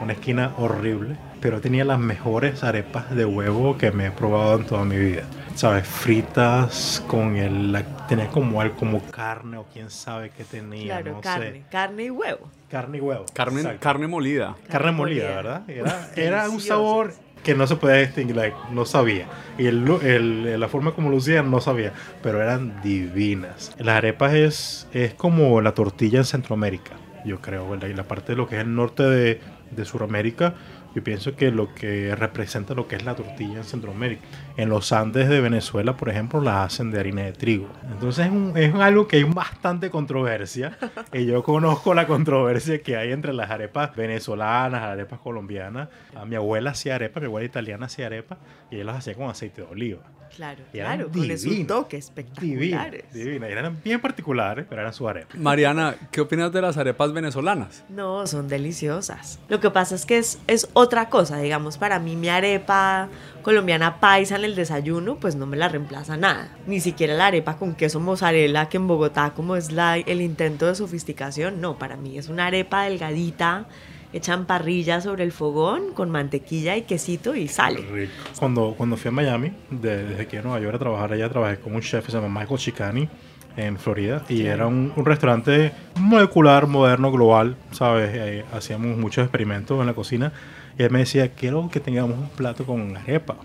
[0.00, 4.66] una esquina horrible, pero tenía las mejores arepas de huevo que me he probado en
[4.66, 5.24] toda mi vida.
[5.56, 5.86] ¿Sabes?
[5.86, 7.72] Fritas con el...
[7.72, 11.52] la- tenía como algo como carne o quién sabe qué tenía, Claro, no carne.
[11.52, 11.62] sé.
[11.70, 12.48] Carne y huevo.
[12.70, 13.26] Carne y huevo.
[13.34, 14.56] Carne, carne molida.
[14.68, 15.36] Carne molida, molida.
[15.36, 15.62] ¿verdad?
[15.70, 17.12] Era, era un sabor
[17.44, 19.26] que no se puede distinguir, like, no sabía.
[19.58, 23.72] Y el, el- la forma como lucían no sabía, pero eran divinas.
[23.78, 26.92] Las arepas es, es como la tortilla en Centroamérica,
[27.24, 27.88] yo creo, ¿verdad?
[27.88, 29.40] Y la parte de lo que es el norte de,
[29.72, 30.54] de Sudamérica,
[30.94, 34.22] yo pienso que lo que representa lo que es la tortilla en Centroamérica.
[34.56, 37.68] En los Andes de Venezuela, por ejemplo, las hacen de harina de trigo.
[37.90, 40.76] Entonces es, un- es algo que hay bastante controversia.
[41.12, 45.88] y yo conozco la controversia que hay entre las arepas venezolanas, las arepas colombianas.
[46.14, 48.36] A mi abuela hacía arepa, mi abuela italiana hacía arepa
[48.70, 50.02] y ella las hacía con aceite de oliva.
[50.36, 51.08] Claro, Y claro.
[51.10, 53.12] Con esos divinas, toques Divinas, espectaculares.
[53.12, 53.48] divinas.
[53.50, 55.36] Y Eran bien particulares, pero eran sus arepas.
[55.38, 57.84] Mariana, ¿qué opinas de las arepas venezolanas?
[57.88, 59.38] No, son deliciosas.
[59.48, 61.38] Lo que pasa es que es, es otra cosa.
[61.38, 63.08] Digamos, para mí mi arepa
[63.42, 66.48] colombiana paisa en el desayuno, pues no me la reemplaza nada.
[66.66, 70.66] Ni siquiera la arepa con queso mozzarella, que en Bogotá como es la, el intento
[70.66, 71.60] de sofisticación.
[71.60, 73.66] No, para mí es una arepa delgadita,
[74.12, 77.80] hecha en parrilla sobre el fogón, con mantequilla y quesito y sale.
[77.92, 78.12] Rico.
[78.38, 81.58] Cuando, cuando fui a Miami, de- desde que a Nueva York a trabajar allá, trabajé
[81.58, 83.08] con un chef que se llama Michael Chicani
[83.56, 88.10] en Florida y era un, un restaurante molecular, moderno, global, ¿sabes?
[88.14, 90.32] Eh, hacíamos muchos experimentos en la cocina
[90.78, 93.36] y él me decía, quiero que tengamos un plato con arepa.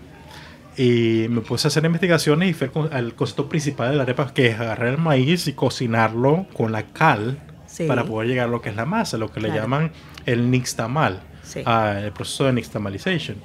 [0.76, 4.46] Y me puse a hacer investigaciones y fue el concepto principal de la arepa, que
[4.46, 7.86] es agarrar el maíz y cocinarlo con la cal Sí.
[7.86, 9.62] para poder llegar a lo que es la masa, lo que le Claro.
[9.62, 9.90] llaman
[10.32, 11.62] el nixtamal, Sí.
[11.64, 13.36] ah, el proceso de nixtamalization.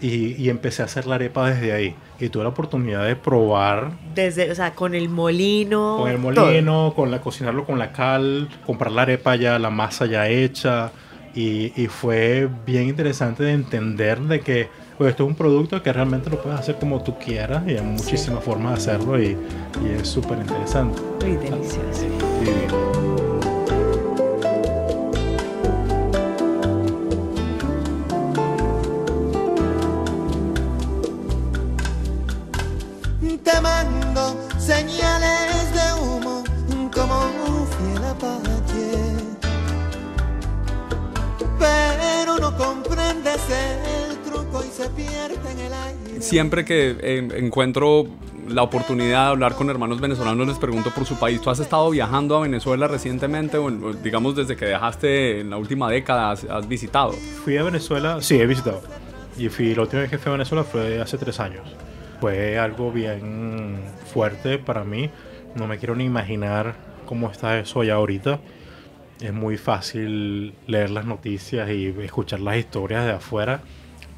[0.00, 1.94] Y, y empecé a hacer la arepa desde ahí.
[2.18, 5.98] Y tuve la oportunidad de probar Desde, o sea, con el molino.
[6.00, 6.46] con el todo.
[6.46, 10.90] molino, con la cocinarlo con la cal, comprar la arepa ya, la masa ya hecha.
[11.36, 15.92] Y, y fue bien interesante de entender de que pues, esto es un producto que
[15.92, 19.36] realmente lo puedes hacer como tú quieras y hay muchísimas formas de hacerlo y,
[19.84, 21.00] y es súper interesante.
[21.24, 23.11] Uy, delicioso.
[43.20, 46.22] El truco y se pierde en el aire.
[46.22, 48.06] Siempre que eh, encuentro
[48.48, 51.40] la oportunidad de hablar con hermanos venezolanos, les pregunto por su país.
[51.40, 55.58] ¿Tú has estado viajando a Venezuela recientemente o, o digamos desde que dejaste en la
[55.58, 57.12] última década has, has visitado?
[57.12, 58.80] Fui a Venezuela, sí, he visitado.
[59.38, 61.64] Y fui, la última vez que fui a Venezuela fue hace tres años.
[62.20, 63.80] Fue algo bien
[64.12, 65.10] fuerte para mí.
[65.54, 68.40] No me quiero ni imaginar cómo está eso allá ahorita.
[69.22, 73.60] Es muy fácil leer las noticias y escuchar las historias de afuera,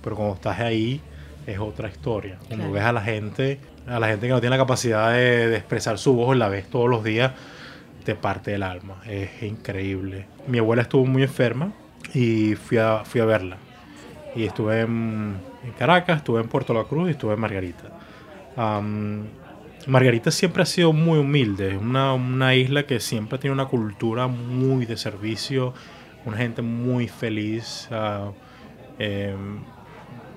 [0.02, 1.00] pero cuando estás ahí
[1.46, 2.36] es otra historia.
[2.48, 2.72] Cuando Claro.
[2.72, 5.98] ves a la gente, a la gente que no tiene la capacidad de, de expresar
[5.98, 7.32] su voz y la ves todos los días,
[8.04, 9.02] te parte el alma.
[9.06, 10.26] Es increíble.
[10.46, 11.72] Mi abuela estuvo muy enferma
[12.14, 13.58] y fui a, fui a verla.
[14.34, 17.90] Y estuve en, en Caracas, estuve en Puerto La Cruz y estuve en Margarita.
[19.86, 24.86] Margarita siempre ha sido muy humilde, una, una isla que siempre tiene una cultura muy
[24.86, 25.74] de servicio,
[26.24, 28.30] una gente muy feliz, ah,
[28.98, 29.60] em,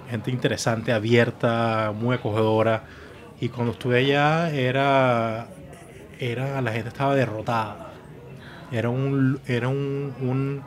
[0.09, 2.85] gente interesante, abierta, muy acogedora.
[3.39, 5.47] Y cuando estuve allá era,
[6.19, 7.93] era la gente estaba derrotada.
[8.71, 10.63] Era un, era un, un-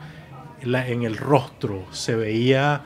[0.63, 2.83] en el rostro se veía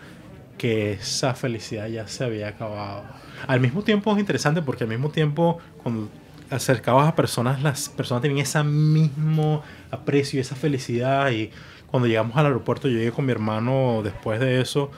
[0.58, 3.04] que esa felicidad ya se había acabado.
[3.48, 6.10] Al mismo tiempo es interesante porque al mismo tiempo cuando
[6.50, 11.32] acercabas a personas, las personas tenían ese mismo aprecio esa felicidad.
[11.32, 11.52] Y
[11.88, 14.92] cuando llegamos al aeropuerto yo llegué con mi hermano después de eso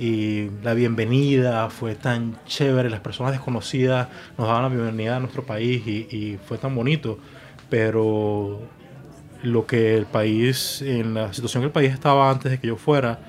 [0.00, 5.44] y la bienvenida fue tan chévere, las personas desconocidas nos daban la bienvenida a nuestro
[5.44, 7.18] país y, y fue tan bonito,
[7.70, 8.60] pero
[9.42, 12.76] lo que el país, en la situación que el país estaba antes de que yo
[12.76, 13.20] fuera,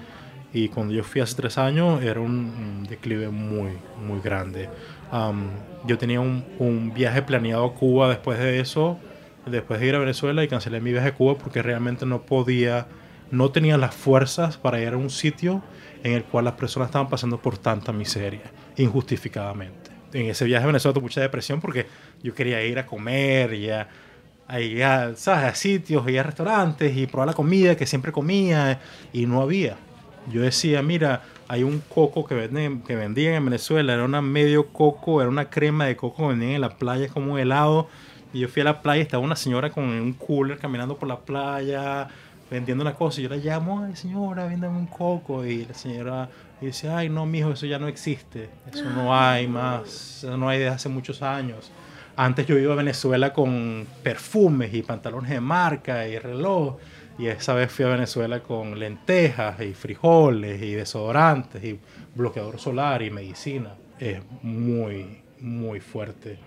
[0.55, 3.71] y cuando yo fui hace tres años, era un, declive muy,
[4.07, 4.69] muy grande.
[5.11, 5.49] Am,
[5.85, 8.97] yo tenía un, un viaje planeado a Cuba después de eso,
[9.45, 12.87] después de ir a Venezuela, y cancelé mi viaje a Cuba porque realmente no podía,
[13.31, 15.61] no tenía las fuerzas para ir a un sitio
[16.05, 19.91] en el cual las personas estaban pasando por tanta miseria, injustificadamente.
[20.13, 21.85] En ese viaje a Venezuela tuve mucha depresión porque
[22.23, 23.89] yo quería ir a comer y a,
[24.47, 25.51] a ir a, ¿sabes?
[25.51, 28.79] a sitios y a restaurantes y probar la comida que siempre comía
[29.11, 29.75] y no había.
[30.31, 34.67] Yo decía, mira, hay un coco que, venden, que vendían en Venezuela, era una medio
[34.67, 37.87] coco, era una crema de coco que vendían en la playa, como un helado.
[38.33, 41.07] Y yo fui a la playa y estaba una señora con un cooler caminando por
[41.07, 42.07] la playa,
[42.49, 43.21] vendiendo una cosa.
[43.21, 45.45] Y yo la llamo, ay señora, véndame un coco.
[45.45, 48.49] Y la señora dice, ay no, mijo, eso ya no existe.
[48.71, 51.71] Eso no hay más, eso no hay desde hace muchos años.
[52.17, 56.77] Antes yo iba a Venezuela con perfumes y pantalones de marca y reloj.
[57.17, 61.79] Y esa vez fui a Venezuela con lentejas y frijoles y desodorantes y
[62.13, 63.73] bloqueador solar y medicina.
[63.99, 66.37] Es muy, muy fuerte.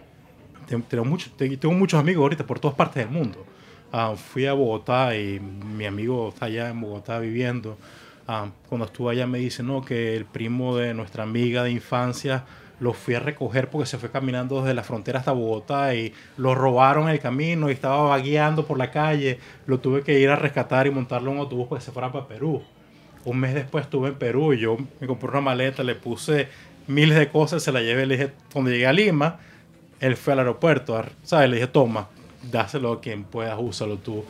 [0.88, 3.46] Tengo, mucho- te- tengo muchos amigos ahorita por todas partes del mundo.
[3.90, 7.78] Ah, fui a Bogotá y mi amigo está allá en Bogotá viviendo.
[8.26, 12.44] Ah, cuando estuve allá me dice no, que el primo de nuestra amiga de infancia
[12.80, 16.54] lo fui a recoger porque se fue caminando desde la frontera hasta Bogotá y lo
[16.54, 19.38] robaron en el camino y estaba vagueando por la calle.
[19.66, 22.12] Lo tuve que ir a rescatar y montarlo en un autobús para que se fuera
[22.12, 22.62] para Perú.
[23.24, 26.48] Un mes después estuve en Perú y yo me compré una maleta, le puse
[26.86, 29.38] miles de cosas, se la llevé, le dije, cuando llegué a Lima,
[30.00, 31.50] él fue al aeropuerto, ¿sabes?
[31.50, 32.08] Le dije, toma,
[32.50, 34.24] dáselo a quien puedas, úsalo tú.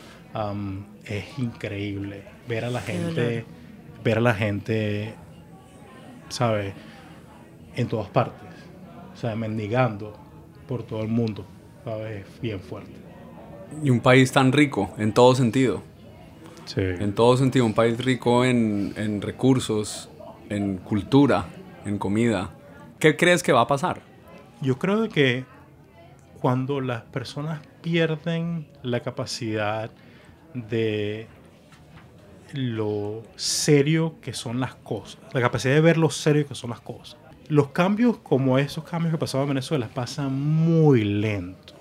[1.05, 3.45] Es increíble ver a la gente,
[4.03, 5.15] ver a la gente,
[6.29, 6.73] ¿sabes?
[7.79, 8.49] En todas partes,
[9.15, 10.13] o sea, mendigando
[10.67, 11.47] por todo el mundo,
[11.85, 12.27] ¿sabes?
[12.27, 12.91] Es bien fuerte.
[13.83, 15.83] Y un país tan rico en todo sentido.
[16.65, 16.81] Sí.
[16.81, 20.11] En todo sentido, un país rico en, en recursos,
[20.49, 21.47] en cultura,
[21.87, 22.51] en comida.
[22.99, 24.03] ¿Qué crees que va a pasar?
[24.61, 25.45] Yo creo de que
[26.41, 29.91] cuando las personas pierden la capacidad
[30.53, 31.29] de
[32.53, 36.81] lo serio que son las cosas, la capacidad de ver lo serio que son las
[36.81, 37.28] cosas.
[37.49, 41.75] Los cambios como esos cambios que pasaban en Venezuela pasan muy lento,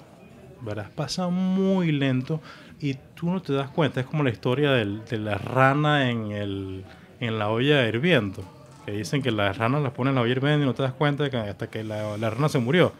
[0.61, 0.89] ¿verdad?
[0.95, 2.41] Pasan muy lento
[2.79, 3.99] y tú no te das cuenta.
[3.99, 6.85] Es como la historia de la rana en, el,
[7.19, 8.43] en la olla hirviendo.
[8.85, 11.29] que dicen que las ranas las ponen a oír bien y no te das cuenta
[11.29, 12.93] que hasta que la, la rana se murió.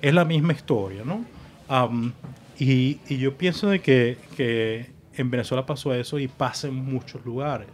[0.00, 1.24] Es la misma historia, ¿no?
[1.68, 2.12] Am,
[2.58, 7.68] y, yo pienso de que en Venezuela pasó eso y pasa en muchos lugares.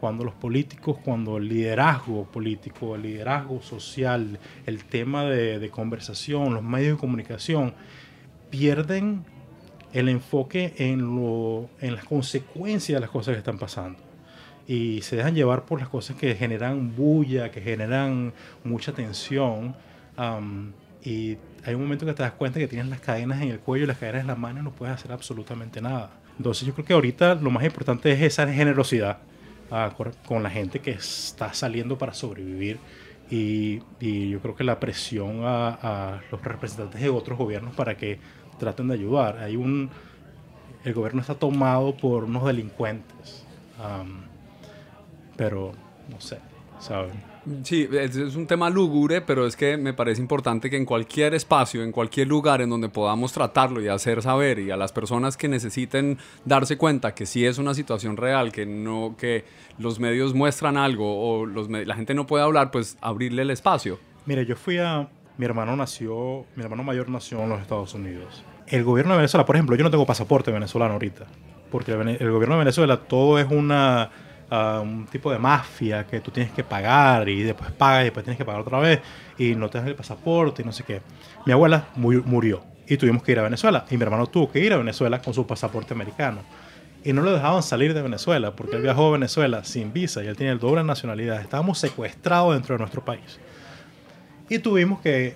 [0.00, 6.54] Cuando los políticos, cuando el liderazgo político, el liderazgo social, el tema de, de conversación,
[6.54, 7.74] los medios de comunicación,
[8.50, 9.24] pierden
[9.92, 13.98] el enfoque en, lo, en las consecuencias de las cosas que están pasando.
[14.66, 18.32] Y se dejan llevar por las cosas que generan bulla, que generan
[18.62, 19.74] mucha tensión.
[20.16, 23.58] am, y hay un momento que te das cuenta que tienes las cadenas en el
[23.58, 26.10] cuello las cadenas en las manos y no puedes hacer absolutamente nada.
[26.36, 29.18] Entonces yo creo que ahorita lo más importante es esa generosidad
[29.96, 32.78] cor- con la gente que está saliendo para sobrevivir.
[33.30, 35.68] Y, y yo creo que la presión a,
[36.14, 38.18] a los representantes de otros gobiernos para que
[38.58, 39.38] traten de ayudar.
[39.38, 39.90] Hay un,
[40.84, 43.44] el gobierno está tomado por unos delincuentes.
[43.78, 44.22] am,
[45.36, 45.72] pero
[46.08, 46.38] no sé,
[46.78, 47.29] ¿saben?
[47.62, 51.82] Sí, es, un tema lúgubre, pero es que me parece importante que en cualquier espacio,
[51.82, 55.48] en cualquier lugar en donde podamos tratarlo y hacer saber y a las personas que
[55.48, 59.44] necesiten darse cuenta que sí es una situación real, que no que
[59.78, 63.98] los medios muestran algo o los la gente no puede hablar, pues abrirle el espacio.
[64.26, 65.08] Mire, yo fui a...
[65.38, 68.44] Mi hermano nació, mi hermano mayor nació en los Estados Unidos.
[68.66, 71.26] El gobierno de Venezuela, por ejemplo, yo no tengo pasaporte venezolano ahorita,
[71.70, 74.10] porque el, el gobierno de Venezuela todo es una,
[74.50, 78.24] ah, un tipo de mafia que tú tienes que pagar y después pagas y después
[78.24, 79.00] tienes que pagar otra vez
[79.38, 81.00] y no te el pasaporte y no sé qué.
[81.46, 84.58] Mi abuela mu- murió y tuvimos que ir a Venezuela y mi hermano tuvo que
[84.58, 86.40] ir a Venezuela con su pasaporte americano.
[87.02, 90.26] Y no lo dejaban salir de Venezuela porque él viajó a Venezuela sin visa y
[90.26, 91.40] él tiene doble nacionalidad.
[91.40, 93.38] Estábamos secuestrados dentro de nuestro país.
[94.50, 95.34] Y tuvimos que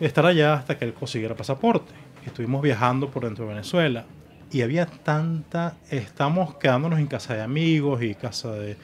[0.00, 1.92] estar allá hasta que él consiguiera pasaporte.
[2.26, 4.06] Estuvimos viajando por dentro de Venezuela
[4.54, 5.74] y había tanta...
[5.90, 8.76] Estamos quedándonos en casa de amigos y casa de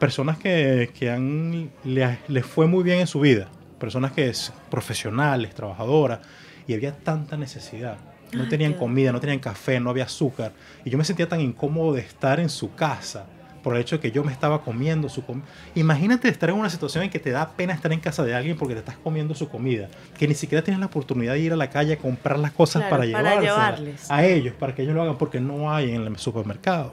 [0.00, 3.48] personas que, que han, le- les fue muy bien en su vida.
[3.78, 6.18] Personas que es profesionales, trabajadoras.
[6.66, 7.98] Y había tanta necesidad.
[8.32, 10.50] No Ay, tenían comida, no tenían café, no había azúcar.
[10.84, 13.26] Y yo me sentía tan incómodo de estar en su casa
[13.66, 15.44] por el hecho de que yo me estaba comiendo su comida.
[15.74, 18.56] Imagínate estar en una situación en que te da pena estar en casa de alguien
[18.56, 21.56] porque te estás comiendo su comida, que ni siquiera tienes la oportunidad de ir a
[21.56, 24.08] la calle a comprar las cosas Claro, para, para llevarles.
[24.08, 26.92] a ellos, para que ellos lo hagan, porque no hay en el supermercado.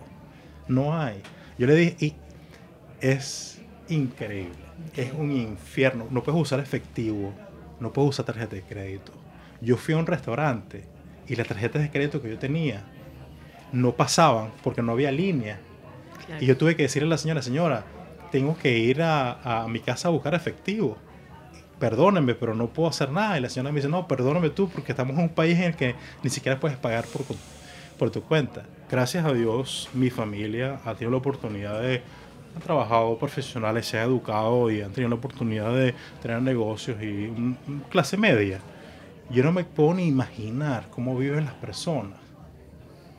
[0.68, 1.22] No hay.
[1.60, 2.16] Yo le dije, y
[3.02, 4.56] es increíble.
[4.96, 6.08] Es un infierno.
[6.10, 7.32] No puedes usar efectivo,
[7.80, 9.12] no puedes usar tarjeta de crédito.
[9.62, 10.86] Yo fui a un restaurante
[11.28, 12.82] y las tarjetas de crédito que yo tenía
[13.72, 15.60] no pasaban porque no había línea.
[16.40, 17.86] Y yo tuve que decirle a la señora, señora,
[18.32, 20.98] tengo que ir a, a mi casa a buscar efectivo.
[21.80, 23.38] Perdónenme, pero no puedo hacer nada.
[23.38, 25.76] Y la señora me dice, no, perdóname tú, porque estamos en un país en el
[25.76, 27.24] que ni siquiera puedes pagar por,
[27.98, 28.64] por tu cuenta.
[28.90, 32.02] Gracias a Dios, mi familia ha tenido la oportunidad de,
[32.56, 37.32] han trabajado profesionales, se ha educado y han tenido la oportunidad de tener negocios y
[37.90, 38.60] clase media.
[39.30, 42.20] Yo no me puedo ni imaginar cómo viven las personas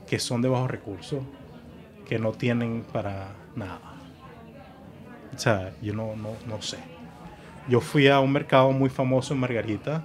[0.06, 1.22] que son de bajos recursos,
[2.14, 3.80] que no tienen para nada.
[5.34, 6.78] O sea, yo no, no, no sé.
[7.68, 10.04] Yo fui a un mercado muy famoso en Margarita,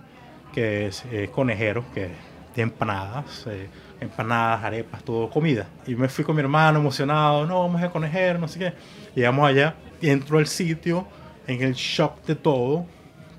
[0.52, 2.10] que es eh, conejero, que
[2.56, 3.69] tiene empanadas, eh,
[4.02, 5.67] empanadas, arepas, todo comida.
[5.86, 8.74] Y me fui con mi hermano emocionado, no, vamos a conejero, no sé qué.
[9.13, 11.06] Llegamos allá entro al sitio
[11.45, 12.88] en el shock de todo,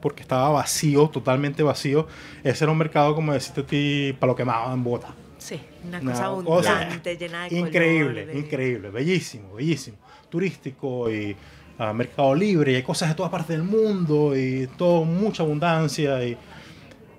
[0.01, 2.07] porque estaba vacío, totalmente vacío.
[2.45, 5.09] Ese era un mercado, como deciste a ti, para lo quemado en bota.
[5.41, 9.97] Sí, una Una cosa cosa abundante, llena de Increíble, color, de- increíble, bellísimo, bellísimo.
[10.29, 11.35] Turístico y
[11.79, 16.23] ah, mercado libre, y hay cosas de todas partes del mundo y todo, mucha abundancia.
[16.25, 16.37] Y,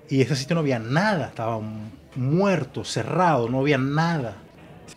[0.08, 1.60] y ese sitio no había nada, estaba
[2.14, 4.36] muerto, cerrado, no había nada.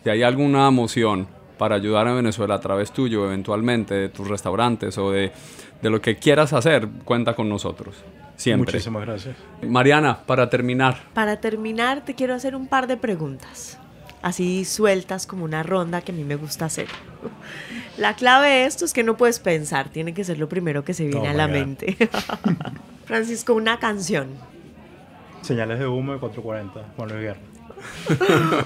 [0.02, 1.26] Si hay alguna moción
[1.58, 5.32] para ayudar a Venezuela a través tuyo, eventualmente, de tus restaurantes o de,
[5.82, 7.96] de lo que quieras hacer, cuenta con nosotros.
[8.36, 8.72] Siempre.
[8.72, 9.34] Muchísimas gracias.
[9.62, 13.78] Mariana, para terminar, Para terminar, te quiero hacer un par de preguntas.
[14.22, 16.86] Así sueltas como una ronda que a mí me gusta hacer.
[17.96, 20.92] La clave de esto es que no puedes pensar, tiene que ser lo primero que
[20.92, 21.52] se viene Oh a my la God.
[21.54, 21.96] mente.
[23.06, 24.28] Francisco, una canción,
[25.42, 27.40] Señales de humo de 440, Juan Luis Guerra.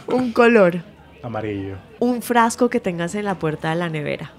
[0.09, 0.81] un color,
[1.23, 1.77] Amarillo.
[1.99, 4.33] un frasco que tengas en la puerta de la nevera,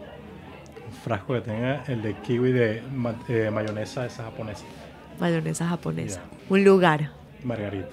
[1.04, 2.84] frasco que tenga el de kiwi de
[3.30, 4.64] eh, mayonesa esa japonesa.
[5.20, 7.12] mayonesa japonesa, un lugar,
[7.44, 7.90] Margarita.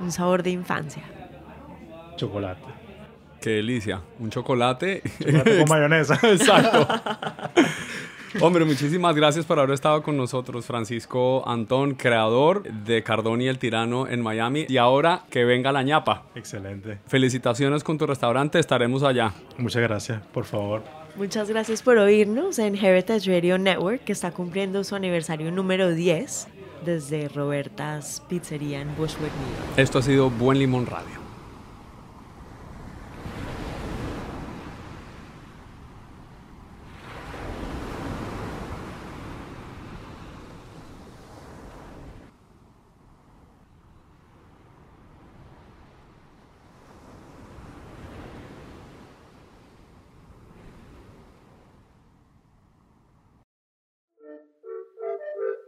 [0.00, 1.02] un sabor de infancia.
[2.16, 2.60] Chocolate.
[3.40, 4.00] qué delicia.
[4.20, 5.02] Un chocolate.
[5.18, 6.14] Chocolate con mayonesa.
[6.22, 6.86] Exacto.
[8.40, 13.58] Hombre, muchísimas gracias por haber estado con nosotros, Francisco Antón, creador de Cardón y el
[13.58, 14.64] Tirano en Miami.
[14.70, 16.22] Y ahora que venga la ñapa.
[16.34, 16.98] Excelente.
[17.08, 19.32] Felicitaciones con tu restaurante, estaremos allá.
[19.58, 20.82] Muchas gracias, por favor.
[21.14, 26.48] Muchas gracias por oírnos en Heritage Radio Network, que está cumpliendo su aniversario número 10
[26.86, 29.78] desde Roberta's Pizzería en Bushwick, New York.
[29.78, 31.21] Esto ha sido Buen Limón Radio.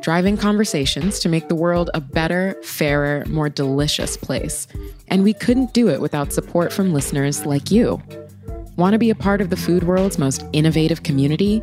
[0.00, 4.66] driving conversations to make the world a better, fairer, more delicious place.
[5.08, 8.02] And we couldn't do it without support from listeners like you.
[8.76, 11.62] Want to be a part of the food world's most innovative community?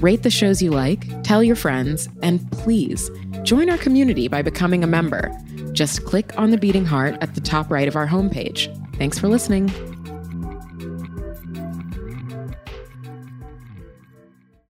[0.00, 3.10] Rate the shows you like, tell your friends, and please
[3.42, 5.30] join our community by becoming a member.
[5.72, 8.72] Just click on the beating heart at the top right of our homepage.
[8.96, 9.95] Thanks for listening.